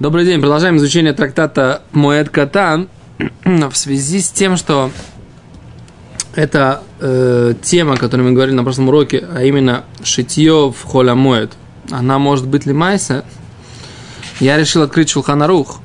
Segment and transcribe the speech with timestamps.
[0.00, 0.40] Добрый день.
[0.40, 2.88] Продолжаем изучение трактата Моэд Катан
[3.44, 4.90] в связи с тем, что
[6.34, 11.14] это э, тема, о которой мы говорили на прошлом уроке, а именно шитье в холя
[11.14, 11.52] Моэд,
[11.90, 13.26] она может быть ли майса,
[14.40, 15.82] я решил открыть Шулханарух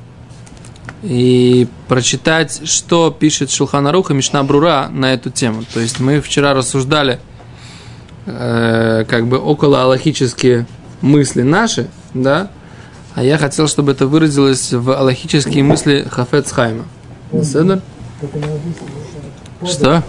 [1.02, 5.62] и прочитать, что пишет Шулханарух и Мишна Брура на эту тему.
[5.74, 7.20] То есть мы вчера рассуждали
[8.24, 10.66] э, как бы около аллахические
[11.02, 12.50] мысли наши, да,
[13.16, 16.84] а я хотел, чтобы это выразилось в аллахические мысли Хафет Хайма.
[17.42, 17.80] Седер?
[19.64, 20.04] Что?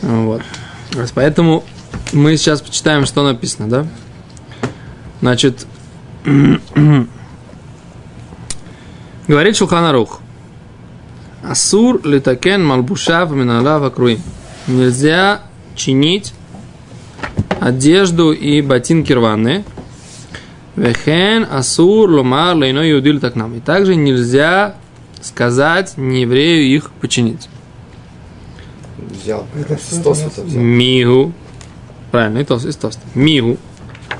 [0.00, 0.42] Вот.
[1.16, 1.64] Поэтому
[2.12, 3.86] мы сейчас почитаем, что написано, да?
[5.20, 5.66] Значит,
[9.26, 10.20] говорит Шуханарух.
[11.42, 14.22] Асур литакен малбушав миналав акруим.
[14.68, 15.42] Нельзя
[15.74, 16.32] чинить
[17.60, 19.64] одежду и ботинки рваные–
[20.76, 23.54] Вехен асур ломар лейно иудиль так нам.
[23.54, 24.74] И также нельзя
[25.22, 27.48] сказать не еврею их починить.
[28.98, 29.46] Взял.
[29.80, 30.62] Стос это взял.
[30.62, 31.32] Мигу.
[32.10, 33.02] Правильно, и тос, из тоста.
[33.14, 33.58] Мигу.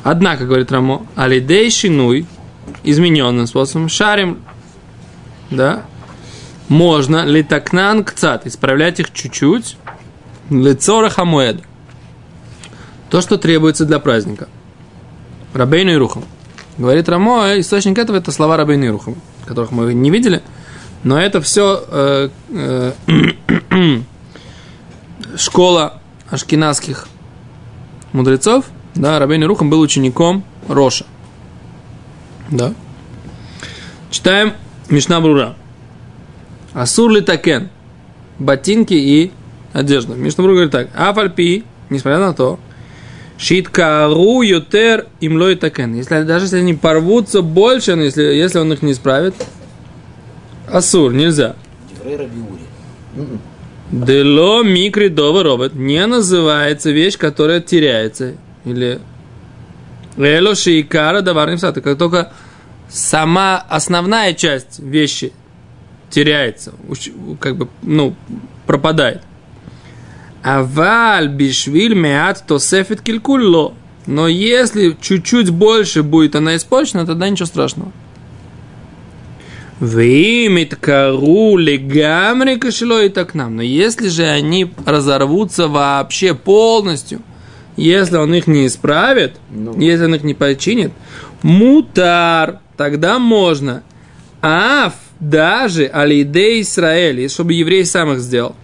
[0.02, 2.26] Однако, говорит Рамо, алидей шинуй,
[2.82, 4.42] измененным способом, шарим,
[5.50, 5.84] да,
[6.68, 9.76] можно литакнан кцат, исправлять их чуть-чуть,
[10.50, 11.62] лицора хамуэд.
[13.10, 14.48] То, что требуется для праздника.
[15.54, 16.24] Рабейну и рухом.
[16.78, 20.42] Говорит Рамо, источник этого это слова Рабейн Ирухова, которых мы не видели,
[21.04, 22.92] но это все э, э,
[25.36, 27.08] школа ашкенадских
[28.12, 28.66] мудрецов.
[28.94, 31.06] Да, Рабейн Ирухам был учеником Роша.
[32.50, 32.74] Да.
[34.10, 34.52] Читаем
[34.90, 35.54] Мишна Брура.
[36.74, 37.70] Асур ли такен.
[38.38, 39.32] Ботинки и
[39.72, 40.14] одежда.
[40.14, 40.90] Мишна Брура говорит так.
[40.94, 42.60] Афальпи, несмотря на то,
[43.38, 45.94] Шиткару ютер им такен.
[45.94, 49.34] Если, даже если они порвутся больше, но если, если он их не исправит,
[50.68, 51.54] асур, нельзя.
[53.90, 58.34] Дело микри дова робот не называется вещь, которая теряется.
[58.64, 59.00] Или
[60.16, 61.80] Эло шиикара даварным саты.
[61.82, 62.32] Как только
[62.88, 65.32] сама основная часть вещи
[66.10, 66.72] теряется,
[67.40, 68.16] как бы, ну,
[68.66, 69.22] пропадает.
[70.46, 73.74] Аваль бишвиль меат тосефит килькулло.
[74.06, 77.90] Но если чуть-чуть больше будет она испорчена, тогда ничего страшного.
[79.80, 83.56] Вимит кару легамри кошело и так нам.
[83.56, 87.22] Но если же они разорвутся вообще полностью,
[87.76, 89.76] если он их не исправит, ну.
[89.80, 90.92] если он их не починит,
[91.42, 93.82] мутар, тогда можно.
[94.40, 98.54] Аф даже алидей Израиль, чтобы еврей сам их сделал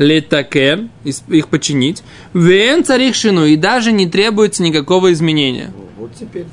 [0.00, 2.02] летакен, их починить,
[2.32, 5.72] вен царих шину, и даже не требуется никакого изменения.
[5.98, 6.46] Вот теперь,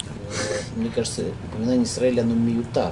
[0.75, 2.91] мне кажется, упоминание Израиля, оно миютар.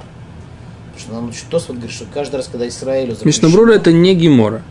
[0.94, 3.48] Потому что нам Тос вот говорит, что каждый раз, когда Израилю запрещено...
[3.48, 4.62] Мишнабрура это не гемора.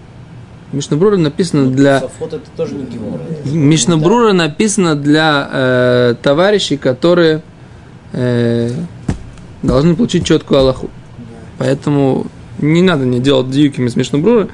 [0.71, 1.99] Мишнабрура написано ну, для...
[1.99, 3.21] Сафот это тоже не гемора.
[3.45, 7.43] Мишнабрура написано для э, товарищей, которые
[8.11, 8.71] э,
[9.61, 10.89] должны получить четкую Аллаху.
[11.59, 12.25] Поэтому
[12.57, 14.49] не надо не делать дьюками с Мишнабрура.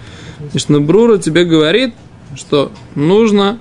[0.53, 1.94] Мишнабрура тебе говорит,
[2.35, 3.59] что нужно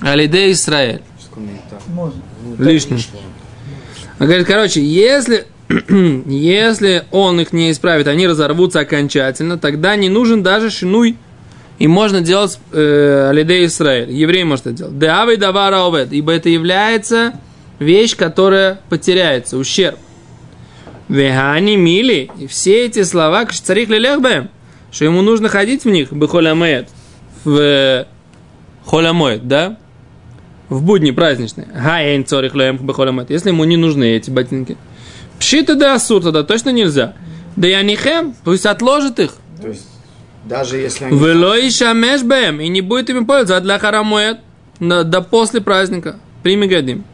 [0.00, 1.02] Алиде Израиль.
[2.58, 2.98] Лишним.
[4.18, 5.46] Он говорит, короче, если,
[6.26, 11.16] если он их не исправит, они разорвутся окончательно, тогда не нужен даже шинуй.
[11.78, 14.10] И можно делать э, Алиде Израиль.
[14.10, 14.98] Еврей может это делать.
[14.98, 16.12] Деавей давара овет.
[16.12, 17.32] Ибо это является
[17.78, 19.98] вещь, которая потеряется, ущерб.
[21.08, 22.30] Вехани мили.
[22.38, 24.50] И все эти слова, царих лелехбэм
[24.92, 26.88] что ему нужно ходить в них, бехолямет,
[27.44, 28.06] в
[28.86, 29.78] холямоет, да?
[30.68, 31.66] В будни праздничные.
[31.74, 33.30] Гаэйн цорих лоем бехолямет.
[33.30, 34.76] Если ему не нужны эти ботинки.
[35.38, 37.14] Пшита да асур тогда точно нельзя.
[37.56, 39.32] Да я не хем, пусть отложит их.
[39.60, 39.88] То есть,
[40.44, 41.18] даже если они...
[41.18, 44.38] Вело и шамеш бэм, и не будет ими пользоваться, а для харамоет,
[44.78, 46.18] да после праздника.
[46.42, 47.04] Прими гадим.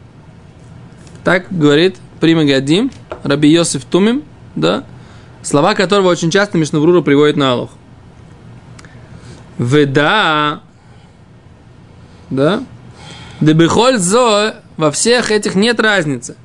[1.23, 2.91] Так говорит Прими гадим,
[3.23, 4.23] Раби Йосиф Тумим,
[4.55, 4.83] да,
[5.41, 7.69] слова которого очень часто Мишнаврура приводит на Аллах.
[9.57, 10.61] Веда,
[12.29, 12.63] да,
[13.41, 16.35] дебихоль зо, во всех этих нет разницы.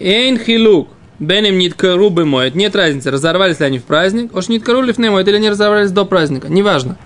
[0.00, 0.88] Эйн хилук,
[1.20, 5.36] бенем ниткару моет, нет разницы, разорвались ли они в праздник, ош ниткару ли моет, или
[5.36, 6.96] они разорвались до праздника, неважно.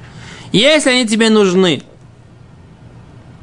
[0.52, 1.82] Если они тебе нужны,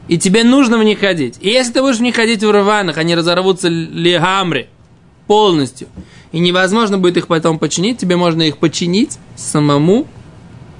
[0.08, 2.98] и тебе нужно в них ходить, и если ты будешь в них ходить в рваных,
[2.98, 4.70] они разорвутся легамри
[5.28, 5.88] полностью,
[6.32, 10.08] и невозможно будет их потом починить, тебе можно их починить самому,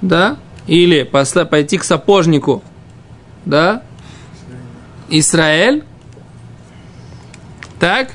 [0.00, 2.62] да, или посла, пойти к сапожнику,
[3.44, 3.82] да,
[5.08, 5.84] Израиль,
[7.78, 8.12] так,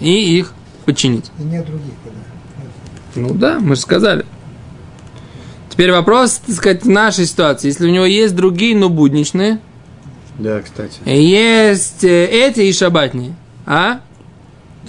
[0.00, 0.52] и их
[0.86, 1.30] починить.
[1.38, 2.18] И нет других, когда.
[3.14, 4.24] Ну да, мы же сказали.
[5.68, 7.68] Теперь вопрос, так сказать, в нашей ситуации.
[7.68, 9.60] Если у него есть другие, но будничные,
[10.38, 10.94] Да, кстати.
[11.04, 13.34] есть э, эти и шабатные,
[13.66, 14.00] а?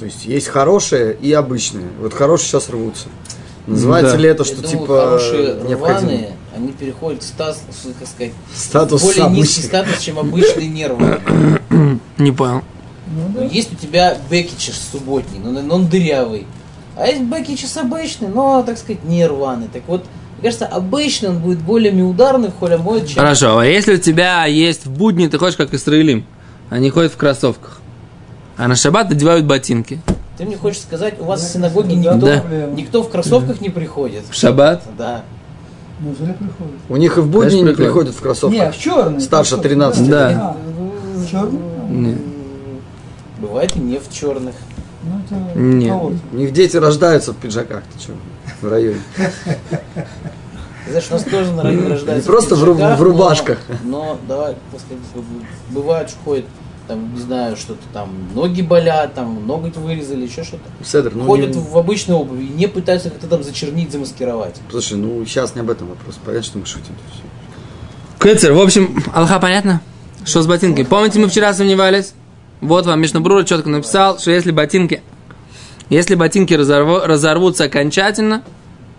[0.01, 1.85] То есть есть хорошие и обычные.
[2.01, 3.05] Вот хорошие сейчас рвутся.
[3.67, 4.17] Называется Да.
[4.17, 5.99] ли это, Я что думаю, типа хорошие необходимо?
[5.99, 7.59] рваные, они переходят в статус,
[7.99, 9.65] как сказать, Статус более низкий обычных.
[9.65, 11.21] статус, чем обычные нервы.
[12.17, 12.63] Не понял.
[13.15, 13.43] Ну да.
[13.45, 16.47] Есть у тебя бекичиш субботний, но, но он дырявый.
[16.97, 19.67] А есть бекичиш обычный, но, так сказать, не рваный.
[19.71, 20.03] Так вот,
[20.39, 23.17] мне кажется, обычный он будет более миударный в холе мой, чем...
[23.21, 26.25] Хорошо, а если у тебя есть в будни, ты хочешь как Исраилим,
[26.71, 27.80] они ходят в кроссовках,
[28.61, 29.99] а на шаббат надевают ботинки.
[30.37, 32.13] Ты мне хочешь сказать, у вас в Да, синагоге да.
[32.13, 32.43] никто, Да.
[32.75, 34.23] никто в кроссовках не приходит?
[34.29, 34.83] В шаббат?
[34.99, 35.23] Да.
[35.99, 36.13] Ну.
[36.87, 38.59] У них и в будни Конечно, не приходят в кроссовках.
[38.59, 39.19] Не, в черный.
[39.19, 40.29] Старше 13 Да.
[40.29, 40.57] А,
[41.31, 42.17] черный?
[43.39, 44.53] Бывает и не в черных.
[45.03, 45.89] Ну, это Не.
[45.89, 46.17] кого-то.
[46.31, 47.81] У них дети рождаются в пиджаках.
[47.95, 48.13] Ты что?
[48.61, 49.01] В районе.
[50.87, 53.57] Знаешь, у нас тоже на районе рождаются Не просто в в рубашках.
[53.83, 54.55] Но, но давай,
[55.71, 56.45] бывает, что ходит,
[56.87, 60.63] там, не знаю, что-то там, ноги болят, там, ноготь вырезали, еще что-то.
[60.83, 64.55] Седр, ну, Ходят не- в обычной обуви и не пытаются как-то там зачернить, замаскировать.
[64.69, 66.19] Слушай, ну сейчас не об этом вопрос.
[66.23, 66.95] Понятно, что мы шутим.
[67.13, 67.23] Всё.
[68.19, 69.81] Кэцер, в общем, Алха, понятно?
[70.25, 70.85] Что с ботинками?
[70.85, 72.13] Помните, мы вчера сомневались?
[72.61, 75.01] Вот вам Мишнабрура четко написал, что если ботинки,
[75.89, 78.43] если ботинки разорво- разорвутся окончательно,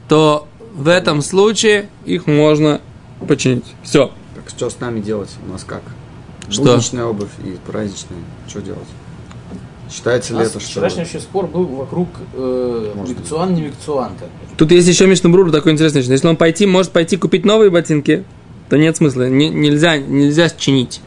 [0.08, 2.80] то в этом случае их можно
[3.28, 3.64] починить.
[3.84, 4.10] Все.
[4.34, 5.30] Так что с нами делать?
[5.46, 5.82] У нас как?
[6.52, 6.62] Что?
[6.62, 8.18] Будничная обувь и праздничная.
[8.48, 8.88] Что делать?
[9.90, 10.70] Считается ли нас это, что...
[10.70, 13.62] вчерашний вообще спор был вокруг э, Может микцуан, не
[14.26, 14.56] бы.
[14.56, 16.02] Тут есть еще Мишнабрура такой интересный.
[16.02, 18.24] Если он пойти, может пойти купить новые ботинки,
[18.70, 19.28] то нет смысла.
[19.28, 21.02] Не- нельзя, нельзя чинить.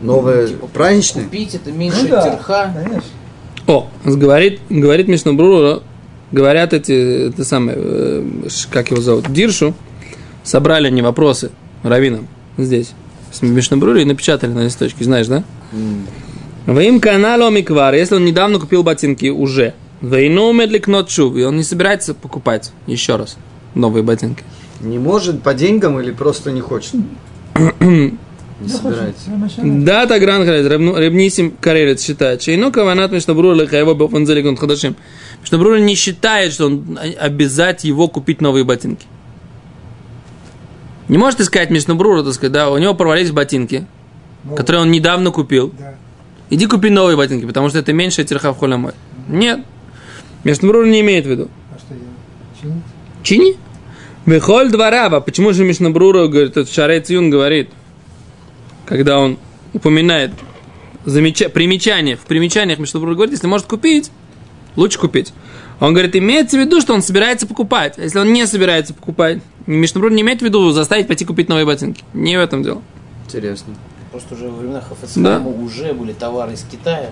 [0.00, 1.24] Новые Типа, праздничные?
[1.24, 2.72] Купить это Ну меньше да, терха.
[2.74, 3.02] конечно.
[3.66, 5.82] О, говорит, говорит Мишнабрура,
[6.30, 9.74] говорят эти, это самое, э, как его зовут, Диршу,
[10.42, 11.50] собрали они вопросы
[11.84, 12.92] раввинам здесь,
[13.30, 15.44] с Мишнабрура и напечатали на листочке, знаешь, да?
[16.66, 21.56] Во им каналу миквар, если он недавно купил ботинки уже, войну медлик нотшуб, и он
[21.56, 23.36] не собирается покупать еще раз
[23.74, 24.44] новые ботинки.
[24.80, 26.94] Не может по деньгам или просто не хочет?
[27.54, 28.12] Не
[28.60, 29.30] Да, собирается.
[29.62, 34.96] Да, так ран Ребнисим Карелец считает, что ино каванат Мишнабрура лихаева бофанзеликон ходашим.
[35.40, 39.06] Мишнабрура не считает, что он обязать его купить новые ботинки.
[41.12, 43.84] Не может искать Мишнабрура, так сказать, да, у него порвались ботинки,
[44.44, 45.70] Ну, которые он недавно купил.
[45.78, 45.94] Да.
[46.48, 48.92] Иди купи новые ботинки, потому что это меньше терха в холямой.
[49.28, 49.60] Нет.
[50.42, 51.50] Мишнабрура не имеет в виду.
[51.70, 52.08] А что делать?
[52.62, 52.82] Чинить?
[53.22, 53.56] Чини.
[54.24, 55.20] Михоль двораба.
[55.20, 57.68] Почему же Мишнабрура, говорит, этот Шарей Циюн говорит,
[58.86, 59.38] когда он
[59.74, 60.30] упоминает
[61.04, 61.50] замеча...
[61.50, 64.10] примечание, в примечаниях Мишнабрура говорит, если может купить,
[64.76, 65.34] лучше купить.
[65.78, 67.98] Он говорит, имеется в виду, что он собирается покупать.
[67.98, 71.64] А Если он не собирается покупать, Мишнабрур не имеет в виду заставить пойти купить новые
[71.66, 72.02] ботинки.
[72.14, 72.82] Не в этом дело.
[73.26, 73.74] Интересно.
[74.10, 74.86] Просто уже во времена Да.
[74.88, 77.10] Хафецхайма уже были товары из Китая,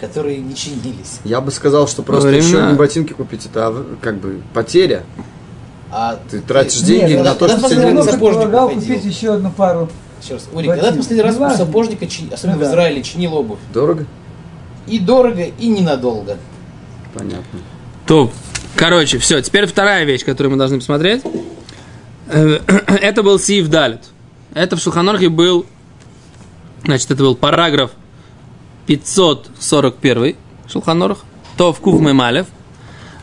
[0.00, 1.20] которые не чинились.
[1.24, 2.68] Я бы сказал, что просто Времена.
[2.70, 5.04] еще ботинки купить, это а, как бы потеря.
[5.90, 8.12] А Ты тратишь деньги Нет, на то, когда что тебе не нужно.
[8.12, 8.68] ходил.
[8.68, 9.88] купить еще одну пару.
[10.22, 12.70] Еще раз, Ури, когда ты последний раз у сапожника, чи- особенно Ну в да.
[12.70, 13.58] Израиле, чинил обувь?
[13.72, 14.06] Дорого?
[14.86, 16.36] И дорого, и ненадолго.
[17.14, 17.60] Понятно.
[18.06, 18.30] То,
[18.76, 19.40] короче, все.
[19.40, 21.22] Теперь вторая вещь, которую мы должны посмотреть.
[22.26, 22.60] Э,
[23.00, 24.00] Это был Сив Далит.
[24.54, 25.66] Это в Шулханорхе был,
[26.84, 27.90] значит, это был параграф
[28.86, 30.36] 541
[30.68, 31.24] Шулханорх.
[31.56, 32.46] То в Кув Мемалев.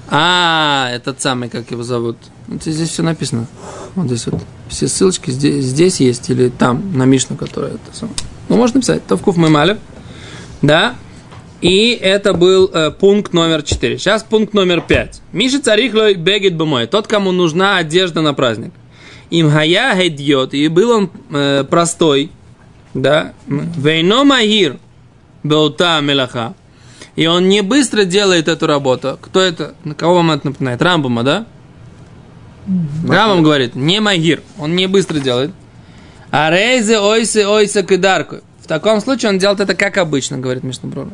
[0.10, 2.18] А, этот самый, как его зовут.
[2.48, 3.48] Вот здесь все написано.
[3.96, 4.42] Вот здесь вот.
[4.68, 8.16] Все ссылочки здесь, здесь есть или там, на Мишну, которая это самое.
[8.50, 9.06] Ну, можно написать.
[9.08, 9.78] То в Кув Мемалев.
[10.62, 10.96] Да.
[11.62, 13.98] И это был э, пункт номер 4.
[13.98, 15.22] Сейчас пункт номер 5.
[15.32, 16.88] Миша царихлой бегет бумой.
[16.88, 18.74] Тот, кому нужна одежда на праздник.
[19.32, 20.54] Им хая гедьет.
[20.54, 22.32] И был он э, простой.
[22.94, 23.34] Да.
[23.48, 24.78] Вейно магир.
[25.44, 26.54] Беута мелаха.
[27.16, 29.18] И он не быстро делает эту работу.
[29.22, 29.74] Кто это?
[29.84, 30.82] На кого вам это напоминает?
[30.82, 31.46] Рамбума, да?
[33.08, 34.42] Рамбам говорит, не магир.
[34.60, 35.52] Он не быстро делает.
[36.30, 38.38] А рейзе ойсе ойсе кидарку.
[38.60, 41.10] В таком случае он делает это как обычно, говорит Мишнабрура.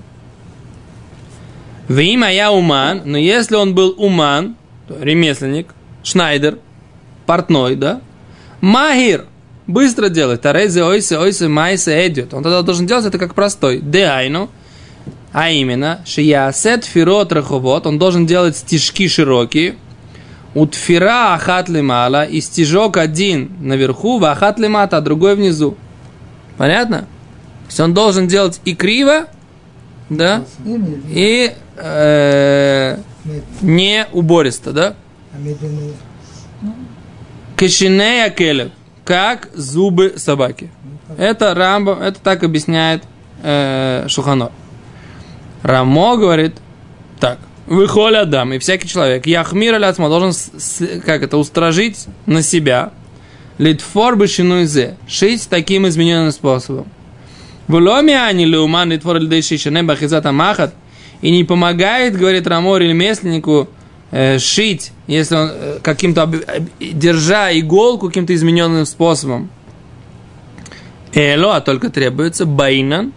[1.88, 4.55] В имя я уман, но если он был уман,
[4.88, 5.69] то ремесленник,
[6.03, 6.59] шнайдер,
[7.25, 8.01] портной, да,
[8.61, 9.25] магир,
[9.67, 12.33] быстро делает, а рейзе ойсе ойсе майсе идет.
[12.33, 13.79] Он тогда должен делать это как простой.
[13.79, 14.49] Деайну,
[15.33, 19.75] а именно, шиясет фирот раховод, он должен делать стежки широкие,
[20.53, 25.77] утфира ахат лимала, и стежок один наверху, в ахат лимата, а другой внизу.
[26.57, 27.01] Понятно?
[27.01, 29.27] То есть он должен делать и криво,
[30.09, 30.45] да,
[31.09, 32.97] И э,
[33.61, 34.95] не убористо, да?
[37.57, 38.69] Кашинея келев,
[39.03, 40.69] как зубы собаки.
[41.17, 43.03] Это Рамбо, это так объясняет
[43.41, 44.51] э, Шуханор.
[45.63, 46.53] Рамо говорит
[47.19, 47.39] так.
[47.65, 50.31] Выхоли Адам, и всякий человек, Яхмир Аляцма должен,
[51.03, 52.93] как это, устражить на себя,
[53.57, 56.87] литфор бешинуизе, шить таким измененным способом.
[57.67, 60.73] В ломе они леуман литфор лидейшишане бахизата махат,
[61.21, 63.67] и не помогает, говорит Рамор ремесленнику,
[64.39, 66.35] шить, если он э, каким-то, об-
[66.79, 69.49] держа иголку каким-то измененным способом.
[71.13, 73.11] Эло, а только требуется байнан,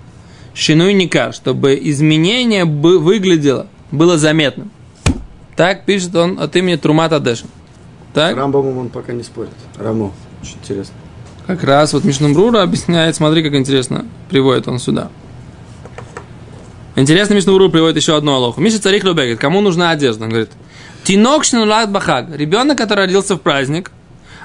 [0.55, 4.71] шинуй никар, чтобы изменение бы выглядело, было заметным.
[5.57, 7.47] Так пишет он от имени Трумата Дэша.
[8.15, 8.37] Так?
[8.37, 9.51] Рамбамом он пока не спорит.
[9.77, 10.13] Рамо.
[10.43, 10.95] Очень интересно.
[11.47, 15.11] Как раз вот Мишнабрура объясняет, смотри, как интересно приводит он сюда.
[16.97, 18.61] Интересно, Мишнабрура приводит еще одну алоху.
[18.61, 20.25] Миша Царих Любегет, кому нужна одежда?
[20.25, 20.51] Он говорит,
[21.05, 23.91] Тинок шнулат бахаг, ребенок, который родился в праздник,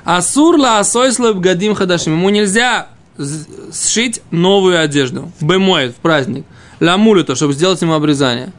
[0.04, 2.88] асур ла асойсло гадим хадашим, ему нельзя
[3.74, 6.46] сшить новую одежду, бемоет в праздник,
[6.80, 8.52] ламулито, чтобы сделать ему обрезание.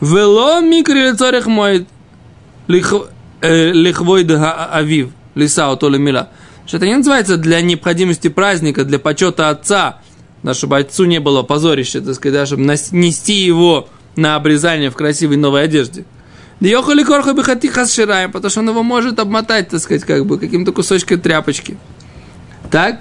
[0.00, 1.88] Вело микрилицорих моет
[2.68, 6.28] э, лихвой да авив, лиса то ли мила.
[6.70, 10.00] Это не называется для необходимости праздника, для почета отца,
[10.42, 14.94] да, чтобы отцу не было позорища, так сказать, да, чтобы нести его на обрезание в
[14.94, 16.04] красивой новой одежде.
[16.60, 20.38] Да ёхали корху бихати хасшираем, потому что он его может обмотать, так сказать, как бы
[20.38, 21.76] каким-то кусочком тряпочки.
[22.70, 23.00] Так?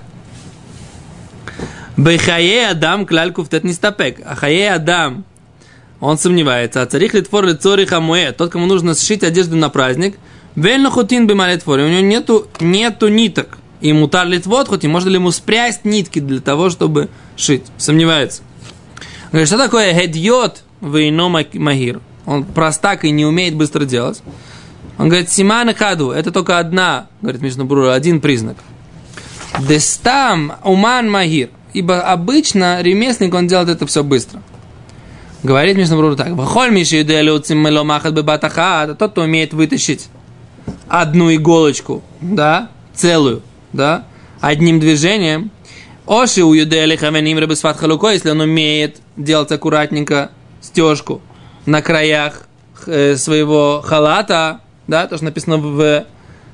[1.98, 4.20] Бехае Адам кляль куфтет не стапек.
[4.24, 5.26] А хае Адам,
[6.00, 6.84] он сомневается.
[6.84, 10.18] А царих литфор лицорих амуэ, тот, кому нужно сшить одежду на праздник,
[10.56, 13.58] вельно хутин бималитфор, у него нету, нету ниток.
[13.82, 17.66] И мутар литвот, хоть и можно ли ему спрясть нитки для того, чтобы шить.
[17.78, 18.42] Сомневается.
[19.32, 22.00] Говорит, что такое хедьот вейно магир?
[22.28, 24.22] Он простак и не умеет быстро делать.
[24.98, 28.58] Он говорит, симана каду, это только одна, говорит Мишнабрура, один признак.
[29.62, 31.50] Дестам уман магир.
[31.74, 34.42] Ибо обычно ремесленник, он делает это все быстро.
[35.42, 36.32] Говорит Мишнабрура так.
[36.32, 37.04] Вахоль миши
[37.84, 38.98] махат бебатахат.
[38.98, 40.10] Тот, кто умеет вытащить
[40.90, 43.42] одну иголочку, да, целую,
[43.72, 44.04] да,
[44.42, 45.50] одним движением.
[46.06, 47.40] Оши у юдели хавеним
[47.78, 50.32] халуко, если он умеет делать аккуратненько
[50.62, 51.22] стежку
[51.68, 52.48] на краях
[52.88, 56.06] э, своего халата, да, то, что написано в,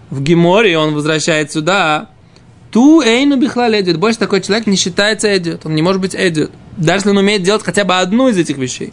[0.09, 2.09] в Геморе, он возвращает сюда,
[2.71, 3.97] ту эйну бихла эдит.
[3.97, 5.65] Больше такой человек не считается эдит.
[5.65, 6.51] Он не может быть эдит.
[6.75, 8.91] Даже если он умеет делать хотя бы одну из этих вещей.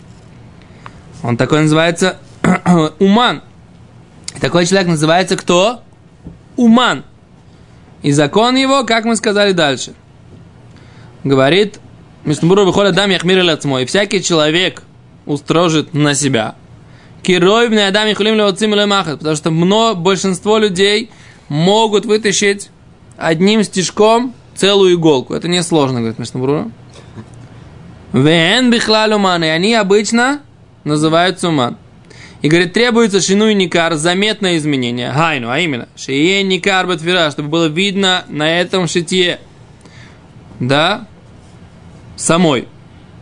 [1.22, 2.18] Он такой называется
[2.98, 3.42] уман.
[4.40, 5.82] Такой человек называется кто?
[6.56, 7.04] Уман.
[8.02, 9.94] И закон его, как мы сказали дальше.
[11.24, 11.80] Говорит,
[12.24, 13.42] Мишнабуру выходит дам яхмир
[13.80, 14.82] И всякий человек
[15.26, 16.54] устрожит на себя.
[17.22, 19.18] Кирой бне адам яхулим левоцим махат.
[19.18, 21.10] Потому что мно, большинство людей
[21.48, 22.70] могут вытащить
[23.16, 25.34] одним стежком целую иголку.
[25.34, 26.70] Это несложно, говорит Мишнабрура.
[28.12, 29.44] Вен бихлалю ман.
[29.44, 30.40] И они обычно
[30.84, 31.76] называются уман.
[32.42, 35.12] И говорит, требуется шину и никар, заметное изменение.
[35.12, 39.40] Хайну, а именно, шие никар батвира, чтобы было видно на этом шитье.
[40.58, 41.06] Да?
[42.16, 42.66] Самой.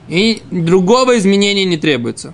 [0.09, 2.33] И другого изменения не требуется.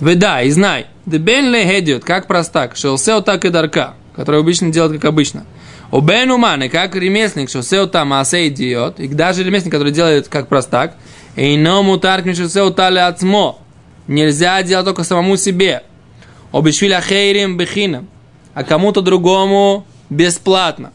[0.00, 5.00] Веда, и знай, дебен ле хедиот, как простак, шелсео так и дарка, который обычно делает
[5.00, 5.46] как обычно.
[5.92, 10.48] Обен уман, и как ремесленник, шелсео там асе идиот, и даже ремесленник, который делает как
[10.48, 10.96] простак,
[11.36, 13.60] и но мутарк не шелсео тали ацмо,
[14.08, 15.82] нельзя делать только самому себе.
[16.50, 18.08] Обешвиля хейрим бехинам,
[18.54, 20.92] а кому-то другому бесплатно.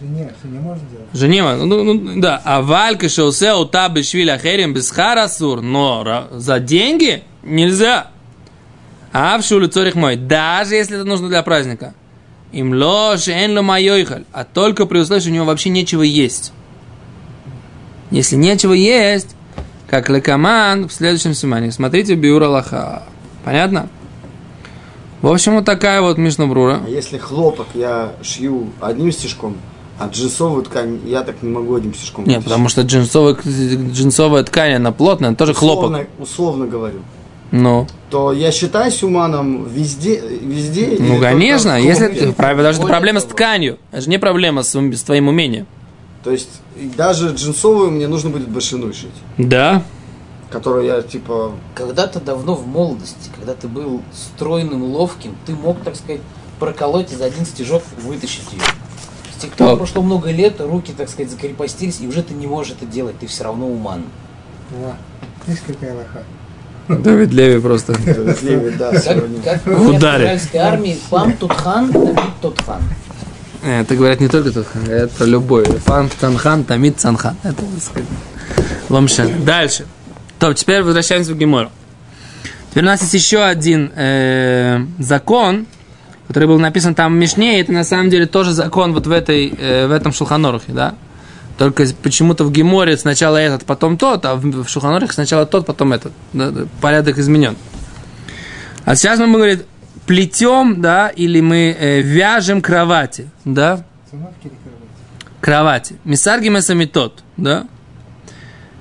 [0.00, 1.06] Жене, жене можно делать?
[1.12, 7.22] Жене, ну, ну, да, а валька шоусе ута бешвиля херим без харасур, но за деньги
[7.44, 8.08] нельзя.
[9.12, 11.94] А в шуле цорих мой, даже если это нужно для праздника.
[12.50, 16.52] Им лош эн ло майойхаль, а только при условии, у него вообще нечего есть.
[18.10, 19.36] Если нечего есть,
[19.88, 21.70] как лекаман в следующем симане.
[21.70, 23.04] Смотрите Биура Лаха.
[23.44, 23.88] Понятно?
[25.22, 26.80] В общем, вот такая вот Мишнабрура.
[26.86, 29.56] А если хлопок я шью одним стежком,
[29.98, 32.24] а джинсовую ткань я так не могу одним стежком.
[32.24, 35.86] Нет, потому что джинсовая, джинсовая ткань, она плотная, она тоже хлопок.
[35.86, 37.00] условно, условно говорю.
[37.50, 40.96] Ну, То я считаюсь уманом везде, везде.
[40.98, 45.28] ну конечно, если ты, даже проблема с тканью, это же не проблема с, с твоим
[45.28, 45.66] умением.
[46.22, 46.60] То есть
[46.96, 49.08] даже джинсовую мне нужно будет башиной шить,
[49.38, 49.82] Да.
[50.50, 55.96] Которую я типа Когда-то давно в молодости, когда ты был стройным, ловким, ты мог, так
[55.96, 56.20] сказать,
[56.58, 58.62] проколоть из один стежок и вытащить ее.
[59.36, 62.72] С тех пор прошло много лет, руки, так сказать, закрепостились, и уже ты не можешь
[62.72, 64.04] это делать, ты все равно уман.
[64.70, 64.96] Ва.
[65.46, 66.24] Видишь, какая лоха.
[66.88, 67.94] Давид Леви просто.
[67.94, 70.22] Справедливый, да, Как, как в Ударит.
[70.22, 72.82] израильской армии, пам тут хан, тамид тот хан.
[73.62, 75.64] Э, Это говорят не только Тутхан, говорят про любой.
[75.64, 77.36] Фан Танхан, Тамид Цанхан.
[77.42, 78.08] Это, так сказать,
[78.88, 79.44] Ломшен.
[79.44, 79.86] Дальше.
[80.38, 81.70] То, теперь возвращаемся в Гемору.
[82.70, 85.66] Теперь у нас есть еще один э, закон,
[86.28, 89.10] который был написан там в Мишне, и это на самом деле тоже закон вот в,
[89.10, 90.94] этой, э, в этом Шулханорухе, да?
[91.56, 96.12] Только почему-то в Геморе сначала этот, потом тот, а в, Шулханорухе сначала тот, потом этот.
[96.32, 97.56] Да, порядок изменен.
[98.84, 99.64] А сейчас мы говорить,
[100.06, 104.50] плетем, да, или мы э, вяжем кровати, да, кровати?
[105.40, 105.96] кровати.
[106.04, 107.66] Мисаргим это метод, да?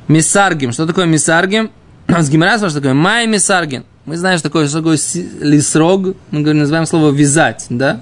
[0.08, 0.72] Мисаргим.
[0.72, 1.72] Что такое мисаргим?
[2.08, 2.94] С гимара что такое?
[2.94, 3.86] Май мисаргин.
[4.06, 4.98] Мы знаем, что такое, что такое
[5.42, 6.16] лисрог.
[6.32, 8.00] Мы называем слово вязать, да?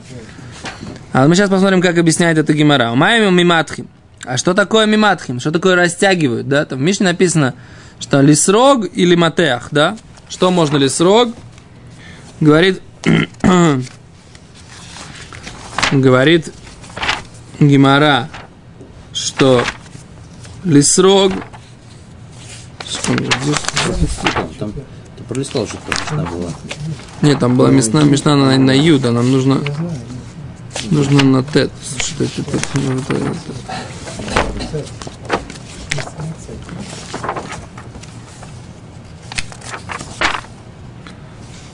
[1.14, 2.94] А мы сейчас посмотрим, как объясняет это гимара.
[2.94, 3.88] Май миматхим.
[4.24, 5.40] А что такое миматхим?
[5.40, 6.66] Что такое растягивают, да?
[6.66, 7.54] Там в Мишне написано,
[8.00, 9.98] что лисрог или матеах, да?
[10.30, 11.30] Что можно лисрог?
[12.40, 12.82] Говорит,
[15.92, 16.52] говорит
[17.60, 18.30] Гимара,
[19.14, 19.64] что
[20.64, 21.32] лисрог...
[23.04, 23.58] Здесь-
[24.60, 24.72] Там,
[25.18, 26.50] ты пролистал же, как она была.
[27.22, 29.60] Нет, там была мясна, мясна на, на юда, нам нужно,
[30.92, 31.72] нужно на тет.
[31.98, 34.86] Что это, это, это.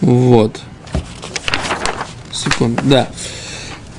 [0.02, 0.60] Вот.
[2.32, 3.08] Секунду, да.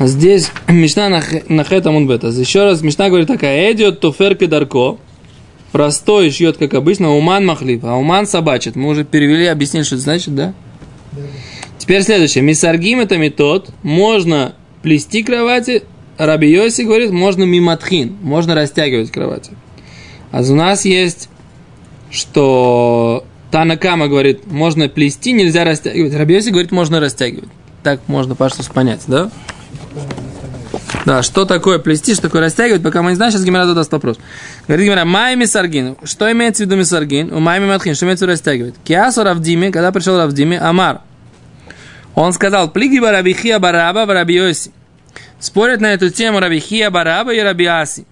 [0.00, 2.28] Здесь Мишна на, на хетам он бета.
[2.28, 4.98] Еще раз Мишна говорит такая, идет туферки дарко.
[5.72, 8.76] Простой шьет, как обычно, уман махлив, а уман собачит.
[8.76, 10.54] Мы уже перевели, объяснили, что это значит, да?
[11.78, 12.44] Теперь следующее.
[12.44, 13.70] Мисаргим это метод.
[13.82, 15.82] Можно плести кровати.
[16.18, 18.16] Раби Йоси говорит, можно миматхин.
[18.22, 19.52] Можно растягивать кровати.
[20.30, 21.28] А у нас есть,
[22.10, 26.14] что Танакама говорит, можно плести, нельзя растягивать.
[26.14, 27.48] Раби Йоси говорит, можно растягивать.
[27.82, 29.30] Так можно, пожалуйста, понять, да?
[31.04, 34.18] Да, что такое плести, что такое растягивать, пока мы не знаем, сейчас Гимара задаст вопрос.
[34.66, 35.96] Говорит Гимара, май мисаргин.
[36.04, 37.32] Что имеется в виду мисаргин?
[37.32, 38.74] У май миматхин, что имеется в виду растягивать?
[38.84, 41.00] Киасу Равдиме, когда пришел Равдиме, Амар.
[42.14, 44.72] Он сказал, плиги барабихия бараба барабиоси.
[45.40, 48.06] Спорят на эту тему Рабихия бараба и Рабиаси.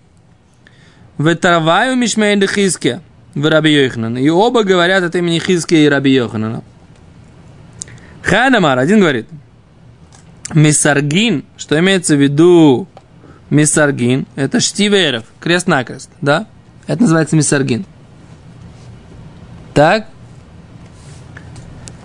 [1.19, 3.01] Ветарваю мишмейн хиске
[3.35, 4.16] в Раби Йоханан.
[4.16, 6.62] И оба говорят от имени Хиске и Раби Йоханана.
[8.23, 9.27] Ханамар, один говорит,
[10.55, 12.89] Мисаргин, что имеется в виду
[13.51, 16.47] Мисаргин, это штиверов, крест-накрест, да?
[16.87, 17.87] Это называется Мисаргин.
[19.75, 20.09] Так?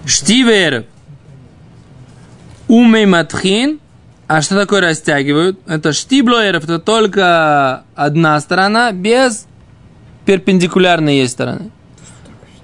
[0.06, 0.86] Штиверов.
[2.68, 3.80] Умей матхин.
[4.28, 5.60] А что такое растягивают?
[5.68, 9.46] Это штиблоеров, это только одна сторона, без
[10.26, 11.70] перпендикулярной есть стороны.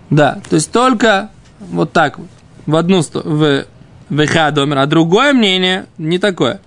[0.10, 2.28] Да, то есть только вот так вот,
[2.66, 3.66] в одну сторону, в,
[4.12, 4.78] в хадомер.
[4.78, 6.60] А другое мнение не такое.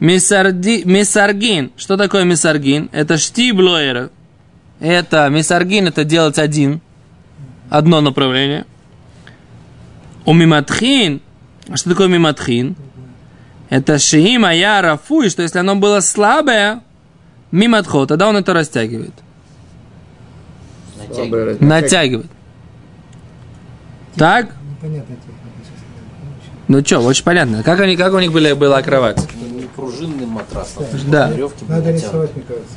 [0.00, 1.72] Мисарди, мисаргин.
[1.76, 2.88] Что такое мисаргин?
[2.92, 4.10] Это штиблоеров.
[4.78, 6.80] Это мисаргин, это делать один,
[7.70, 8.66] одно направление.
[10.26, 11.22] У миматхин,
[11.68, 12.76] а что такое миматхин?
[13.70, 16.82] Это шиима я рафуй, что если оно было слабое,
[17.50, 19.14] миматхо, тогда он это растягивает.
[21.08, 22.30] Раз- Натягивает.
[24.14, 24.54] Так?
[24.70, 25.40] Непонятно техника.
[25.62, 27.62] сейчас я не Ну что, очень понятно.
[27.62, 29.18] Как, они, как у них были, была кровать?
[29.36, 31.30] Не пружинный матрас, а Да.
[31.30, 32.74] веревки Надо рисовать, мне кажется.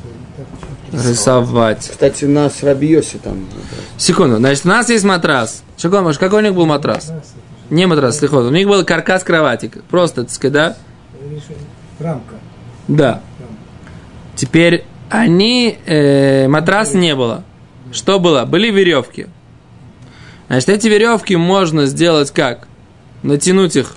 [0.92, 1.88] Очень Рисовать.
[1.90, 3.46] Кстати, на Рабиосе там.
[3.96, 4.36] Секунду.
[4.36, 5.62] Значит, у нас есть матрас.
[5.76, 7.12] Шагон, может, какой у них был матрас?
[7.68, 8.44] Не матрас, слихот.
[8.44, 9.70] У них был каркас кровати.
[9.90, 10.76] Просто, так сказать, да?
[11.98, 12.34] Рамка.
[12.88, 13.20] Да.
[14.36, 15.78] Теперь они...
[15.86, 17.44] э, матраса не было.
[17.92, 18.44] Что было?
[18.44, 19.26] Были веревки.
[20.48, 22.66] Значит, эти веревки можно сделать как?
[23.22, 23.96] Натянуть их.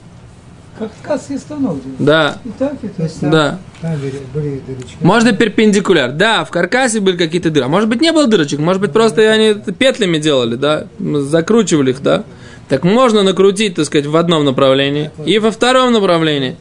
[0.77, 1.77] Как ткацкий станок.
[1.99, 2.39] Да.
[2.43, 3.09] И так, и так.
[3.21, 3.59] Да.
[3.81, 3.95] Там
[4.33, 4.97] были дырочки.
[5.01, 6.11] Можно перпендикуляр.
[6.11, 7.65] Да, в каркасе были какие-то дыры.
[7.65, 8.59] А может быть, не было дырочек.
[8.59, 10.87] Может быть, просто они это петлями делали, да?
[10.99, 12.23] Закручивали их, да?
[12.69, 16.55] Так можно накрутить, так сказать, в одном направлении и во втором направлении.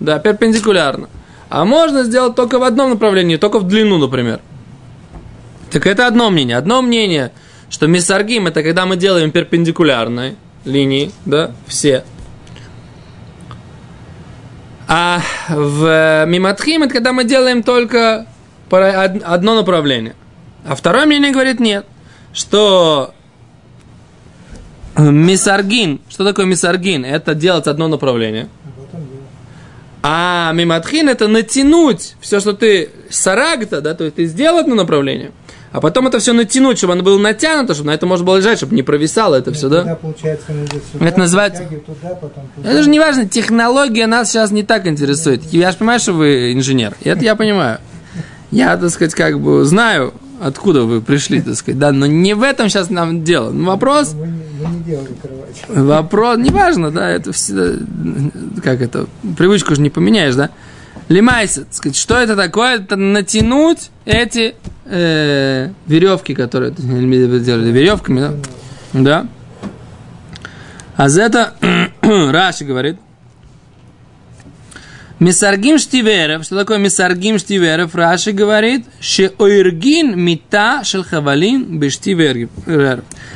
[0.00, 1.08] Да, перпендикулярно.
[1.50, 4.40] А можно сделать только в одном направлении, только в длину, например.
[5.70, 6.56] Так это одно мнение.
[6.56, 7.32] Одно мнение,
[7.68, 10.36] что мисаргим это когда мы делаем перпендикулярные
[10.68, 12.04] линии, да, все.
[14.86, 18.26] А в миматхим это когда мы делаем только
[18.70, 20.14] одно направление.
[20.64, 21.86] А второе мнение говорит нет,
[22.32, 23.14] что
[24.96, 27.04] мисаргин, что такое мисаргин?
[27.04, 28.48] Это делать одно направление.
[30.02, 35.32] А миматхин это натянуть все, что ты сарагта, да, то есть ты сделал одно направление,
[35.72, 38.58] а потом это все натянуть, чтобы оно было натянуто, чтобы на это можно было лежать,
[38.58, 39.94] чтобы не провисало это все, да?
[39.96, 40.46] получается,
[40.92, 42.70] сюда, Это называется- туда, потом туда.
[42.70, 45.42] Это же не важно, технология нас сейчас не так интересует.
[45.52, 46.94] Я же понимаю, что вы инженер.
[47.04, 47.78] Это я понимаю.
[48.50, 52.42] Я, так сказать, как бы знаю, откуда вы пришли, так сказать, да, но не в
[52.42, 53.50] этом сейчас нам дело.
[53.50, 55.86] Ну, Вопрос, не- мы не делали кровать.
[55.86, 57.74] вопрос, неважно, да, это всегда,
[58.62, 60.48] как это, привычку же не поменяешь, да.
[61.08, 62.76] Лимайся, так сказать, что это такое?
[62.76, 64.54] Это натянуть эти
[64.88, 68.34] э, веревки, которые делали веревками, да?
[68.92, 69.26] Да.
[70.96, 71.54] А за это
[72.02, 72.98] Раши говорит.
[75.20, 76.44] Мисаргим штиверев.
[76.44, 77.94] Что такое мисаргим штиверев?
[77.94, 82.50] Раши говорит, что ойргин мита шелхавалин бештиверев.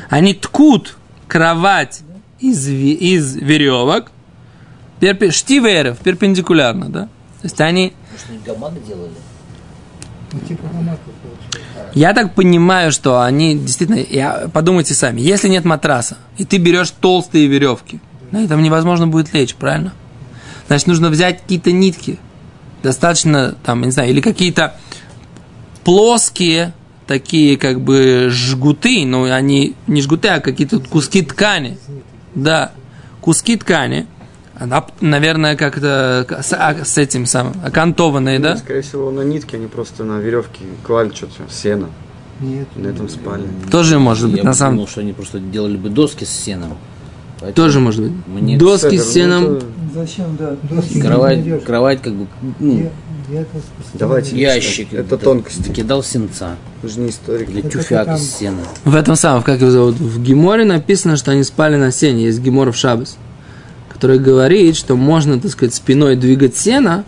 [0.09, 2.03] Они ткут кровать
[2.39, 4.11] из, из веревок,
[5.31, 7.09] штиверев, перпендикулярно, да?
[7.41, 9.11] То есть они Может, гамады делали?
[9.11, 10.22] Ну, типа гамака получается.
[11.95, 16.91] Я так понимаю, что они действительно, я, подумайте сами, если нет матраса, и ты берешь
[16.91, 19.93] толстые веревки, на этом невозможно будет лечь, правильно?
[20.69, 22.19] Значит, нужно взять какие-то нитки,
[22.83, 24.77] достаточно, там, не знаю, или какие-то
[25.85, 26.73] плоские
[27.07, 31.79] такие как бы жгуты, но они не жгуты, а какие-то куски ткани.
[32.35, 32.73] Да,
[33.21, 34.07] куски ткани.
[34.63, 38.57] Она, наверное, как-то с, а, с этим самым, окантованные, да?
[38.57, 41.89] Скорее всего, на нитке они просто на веревке клали что-то, сено.
[42.41, 42.69] Нет.
[42.77, 43.43] На этом спали.
[43.71, 46.79] Тоже может быть, Я на самом думал, что они просто делали бы доски с сеном.
[47.41, 48.13] Поэтому Тоже может быть.
[48.29, 49.45] Мне Доски с ну, сеном.
[49.57, 52.27] это- Зачем, да, доски Кровать, кровать как бы,
[52.61, 52.91] ну, Я-
[53.35, 53.51] я это.
[53.95, 54.37] Давайте.
[54.37, 54.93] ящик.
[54.93, 55.71] Это да, тонкости.
[55.73, 56.55] Кидал сенца.
[56.83, 57.51] Вы же не историк.
[57.51, 58.63] Или Это тюфяк из сена.
[58.85, 62.27] В этом самом, как его зовут, в Геморе написано, что они спали на сене.
[62.27, 63.17] Есть Гемор в Шабас,
[64.03, 67.05] который говорит, что можно, так сказать, спиной двигать сено,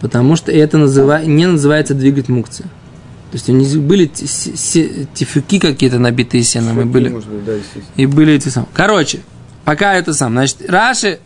[0.00, 2.62] потому что это называ- не называется двигать мукцы.
[2.62, 7.52] То есть у них были тифюки какие-то набитые сеном, и были, быть, да,
[7.96, 8.70] и были эти самые.
[8.72, 9.20] Короче,
[9.66, 10.32] пока это сам.
[10.32, 11.18] Значит, Раши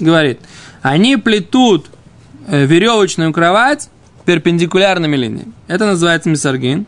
[0.00, 0.40] говорит,
[0.80, 1.90] они плетут
[2.46, 3.90] э, веревочную кровать
[4.24, 5.52] перпендикулярными линиями.
[5.68, 6.86] Это называется мисаргин.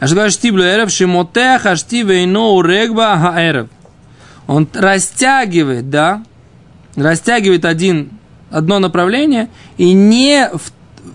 [0.00, 3.68] А что говорит штиблю эрев, шимотех ашти вейно регба хаэрев.
[4.48, 6.24] Он растягивает, да,
[6.96, 8.10] растягивает один,
[8.50, 10.50] одно направление и не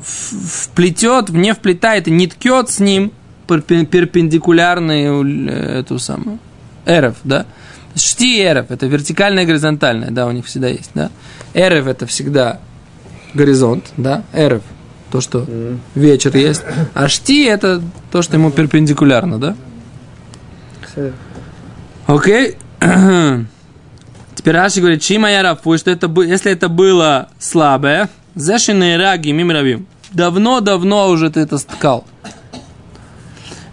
[0.02, 3.12] вплетет, не вплетает и не ткет с ним
[3.48, 6.40] перпе- перпендикулярную э, эту самую
[6.86, 7.46] эрев, да.
[7.96, 11.12] Шти и эрев, это вертикальное и горизонтальное, да, у них всегда есть, да.
[11.54, 12.60] Эрев это всегда
[13.34, 14.62] горизонт, да, эрев,
[15.12, 15.46] то, что
[15.96, 16.64] вечер есть,
[16.94, 19.56] а шти это то, что ему перпендикулярно, да.
[22.08, 22.58] Окей.
[24.42, 29.86] Теперь Раши говорит, Шима я рафу, что это, если это было слабое, зашины раги мимравим.
[30.12, 32.06] Давно-давно уже ты это ткал.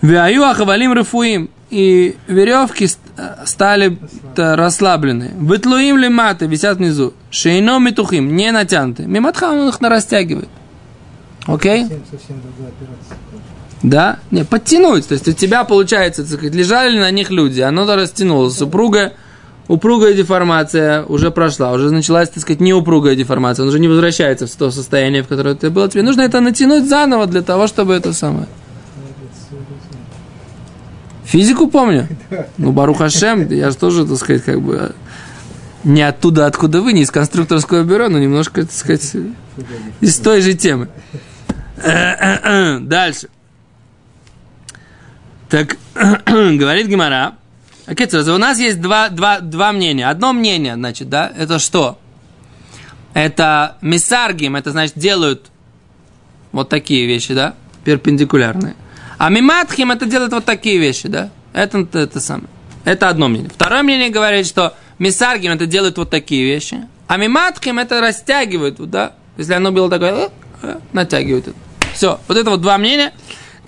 [0.03, 1.51] Вяю ахавалим рифуим.
[1.71, 2.99] И веревки ст-
[3.45, 3.99] стали
[4.37, 5.33] расслаблены.
[5.37, 7.13] Вытлуим ли маты висят внизу.
[7.31, 9.03] Шейно метухим, не натянуты.
[9.05, 10.49] Миматха он их нарастягивает.
[11.47, 11.83] Окей?
[11.83, 12.37] Совсем, совсем.
[13.83, 14.19] Да?
[14.31, 15.09] Не, подтянуть.
[15.09, 18.57] То есть у тебя получается, так сказать, лежали ли на них люди, оно то растянулось.
[18.57, 19.13] Супруга,
[19.69, 23.63] упругая деформация уже прошла, уже началась, так сказать, неупругая деформация.
[23.63, 25.89] Он уже не возвращается в то состояние, в которое ты был.
[25.89, 28.47] Тебе нужно это натянуть заново для того, чтобы это самое.
[31.25, 32.09] Физику помню?
[32.57, 34.95] Ну, Барух Хашем, я же тоже, так сказать, как бы
[35.85, 39.15] не оттуда, откуда вы, не из конструкторского бюро, но немножко, так сказать,
[40.01, 40.89] из той же темы.
[41.77, 43.29] Дальше.
[45.51, 47.35] Так, говорит Гимара.
[47.89, 50.09] Окей, у нас есть два, два, два мнения.
[50.09, 51.99] Одно мнение, значит, да, это что?
[53.15, 55.47] Это мисаргим, это значит делают
[56.53, 58.77] вот такие вещи, да, перпендикулярные.
[59.17, 61.31] А миматхим это делают вот такие вещи, да.
[61.55, 62.49] Это, это самое.
[62.85, 63.51] Это одно мнение.
[63.51, 66.87] Второе мнение говорит, что мисаргим это делают вот такие вещи.
[67.07, 69.15] А миматхим это растягивают, да.
[69.39, 70.29] Если оно было такое, э,
[70.63, 71.57] э, натягивают это.
[71.95, 72.21] Все.
[72.29, 73.13] Вот это вот два мнения,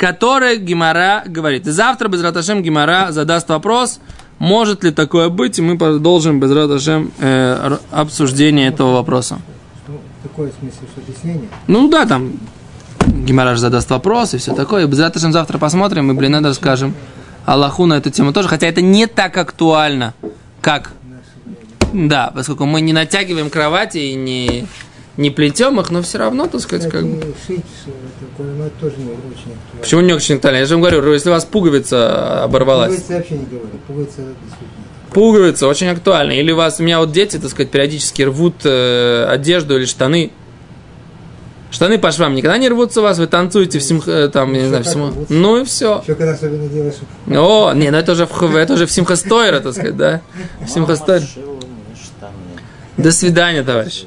[0.01, 1.67] которые Гимара говорит.
[1.67, 4.01] И завтра без Раташем Гимара задаст вопрос,
[4.39, 9.41] может ли такое быть, и мы продолжим без Раташем э, обсуждение этого вопроса.
[9.87, 11.51] Ну, такое в смысле, что объяснение.
[11.67, 12.33] Ну да, там
[13.09, 14.87] Гимараш задаст вопрос и все такое.
[14.87, 16.95] Без Раташем завтра посмотрим и, блин, надо расскажем
[17.45, 18.49] Аллаху на эту тему тоже.
[18.49, 20.15] Хотя это не так актуально,
[20.63, 20.93] как...
[21.93, 24.67] Да, поскольку мы не натягиваем кровати и не,
[25.21, 27.19] не плетем их, но все равно, так сказать, как бы...
[27.21, 27.91] Кстати, шить э,
[28.31, 29.81] такое, но это тоже не очень актуально.
[29.83, 30.57] Почему не очень актуально?
[30.59, 33.69] Я же вам говорю, если у вас пуговица оборвалась, Пуговицы вообще не говорю.
[33.87, 35.13] Пуговицы действительно.
[35.13, 36.33] пуговица очень актуально.
[36.33, 40.31] Или у вас, у меня вот дети, так сказать, периодически рвут э, одежду или штаны.
[41.71, 44.63] Штаны по швам никогда не рвутся у вас, вы танцуете в симх, э, там, я
[44.63, 45.33] не знаю, в Еще как сим- рвутся.
[45.35, 46.01] Ну и все.
[46.03, 46.95] Еще когда особенно делаешь
[47.29, 50.21] О, не, ну это уже в, это уже в Симхастойра, так сказать, да?
[50.67, 51.25] В Симхастойра.
[52.97, 54.05] До свидания, товарищ.